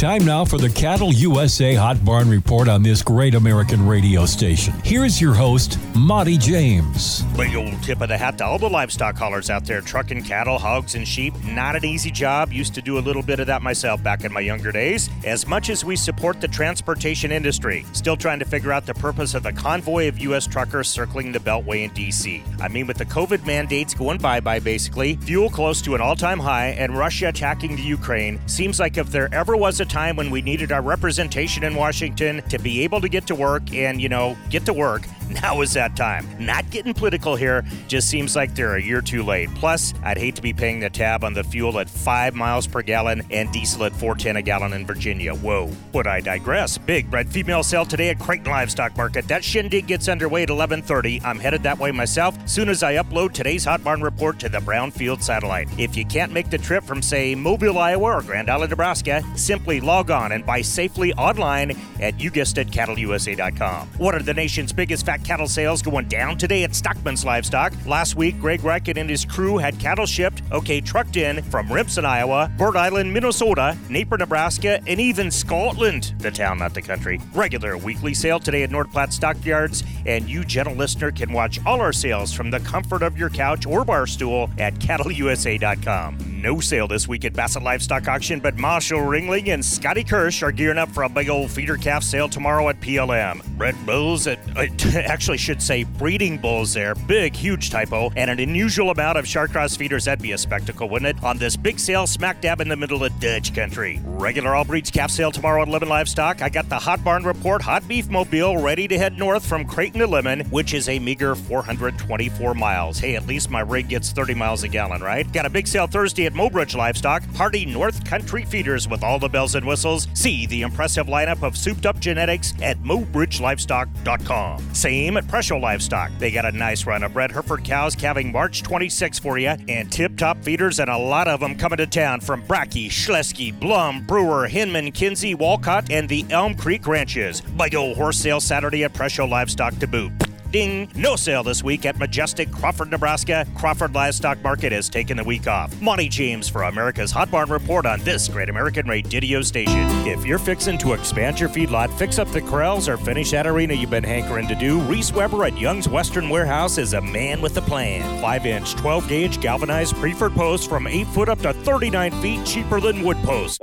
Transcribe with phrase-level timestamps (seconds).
[0.00, 4.72] Time now for the Cattle USA Hot Barn Report on this great American radio station.
[4.82, 7.22] Here's your host, Monty James.
[7.36, 10.56] Big old tip of the hat to all the livestock haulers out there trucking cattle,
[10.56, 11.34] hogs, and sheep.
[11.44, 12.52] Not an easy job.
[12.52, 15.10] Used to do a little bit of that myself back in my younger days.
[15.24, 19.34] As much as we support the transportation industry, still trying to figure out the purpose
[19.34, 20.46] of the convoy of U.S.
[20.46, 22.42] truckers circling the Beltway in D.C.
[22.60, 26.16] I mean, with the COVID mandates going bye bye basically, fuel close to an all
[26.16, 30.14] time high, and Russia attacking the Ukraine, seems like if there ever was a time
[30.14, 34.00] when we needed our representation in Washington to be able to get to work and,
[34.00, 35.02] you know, get to work,
[35.42, 36.26] now is that time.
[36.38, 39.48] Not getting political here, just seems like they're a year too late.
[39.54, 42.82] Plus, I'd hate to be paying the tab on the fuel at 5 miles per
[42.82, 45.34] gallon and diesel at 410 a gallon in Virginia.
[45.34, 45.70] Whoa.
[45.92, 46.78] But I digress.
[46.78, 49.28] Big red female sale today at Creighton Livestock Market.
[49.28, 51.20] That shindig gets underway at 11:30.
[51.24, 54.58] I'm headed that way myself soon as I upload today's Hot Barn report to the
[54.58, 55.68] Brownfield satellite.
[55.78, 59.80] If you can't make the trip from say Moville, Iowa or Grand Island, Nebraska, simply
[59.80, 63.88] log on and buy safely online at you guessed it cattleusa.com.
[63.98, 67.72] What are the nation's biggest fat cattle sales going down today at Stockman's Livestock.
[67.86, 72.04] Last week, Greg Reichen and his crew had cattle shipped, okay, trucked in from Remsen,
[72.04, 77.20] Iowa, Bird Island, Minnesota, Naper, Nebraska, and even Scotland, the town, not the country.
[77.34, 81.80] Regular weekly sale today at North Platte Stockyards, and you, gentle listener, can watch all
[81.80, 86.40] our sales from the comfort of your couch or bar stool at cattleusa.com.
[86.42, 90.52] No sale this week at Bassett Livestock Auction, but Marshall Ringling and Scotty Kirsch are
[90.52, 93.44] gearing up for a big old feeder calf sale tomorrow at PLM.
[93.58, 94.66] Bred bulls, at, uh,
[95.10, 99.76] actually should say breeding bulls there, big, huge typo, and an unusual amount of Chartreuse
[99.76, 100.04] feeders.
[100.04, 101.24] That'd be a spectacle, wouldn't it?
[101.24, 104.00] On this big sale smack dab in the middle of Dutch country.
[104.04, 106.42] Regular all breeds calf sale tomorrow at Lemmon Livestock.
[106.42, 109.98] I got the Hot Barn Report Hot Beef Mobile ready to head north from Creighton
[109.98, 113.00] to Lemmon, which is a meager 424 miles.
[113.00, 115.30] Hey, at least my rig gets 30 miles a gallon, right?
[115.32, 119.28] Got a big sale Thursday at Mobridge Livestock, Hardy North Country Feeders with all the
[119.28, 120.06] bells and whistles.
[120.14, 124.74] See the impressive lineup of souped up genetics at mobridgelivestock.com.
[124.74, 126.10] Same at Presho Livestock.
[126.18, 129.90] They got a nice run of red Hereford cows calving March 26 for you, and
[129.90, 134.04] tip top feeders, and a lot of them coming to town from Brackey, Schlesky, Blum,
[134.06, 137.40] Brewer, Hinman, Kinsey, Walcott, and the Elm Creek ranches.
[137.40, 140.12] Big old horse sale Saturday at Presho Livestock to boot.
[140.50, 140.88] Ding!
[140.96, 143.46] No sale this week at Majestic, Crawford, Nebraska.
[143.56, 145.80] Crawford Livestock Market has taken the week off.
[145.80, 149.86] Monty James for America's Hot Barn Report on this great American radio station.
[150.06, 153.74] If you're fixing to expand your feedlot, fix up the corrals, or finish that arena
[153.74, 157.56] you've been hankering to do, Reese Weber at Young's Western Warehouse is a man with
[157.56, 158.20] a plan.
[158.20, 162.80] 5 inch, 12 gauge galvanized preferred posts from 8 foot up to 39 feet cheaper
[162.80, 163.58] than wood posts.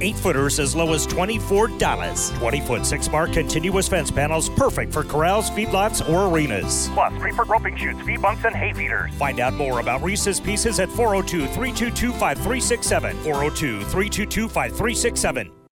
[0.00, 2.38] 8 footers as low as $24.
[2.38, 6.88] 20 foot 6 bar continuous fence panels perfect for corrals, feedlots, or arenas.
[6.94, 9.10] Plus, preferred roping chutes, feed bunks, and hay feeders.
[9.14, 13.16] Find out more about Reese's Pieces at 402 322 5367.
[13.22, 15.63] 402 322 5367.